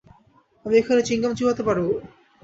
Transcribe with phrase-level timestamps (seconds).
[0.65, 1.85] আমি এখানে চুইংগাম চিবাতে পারব?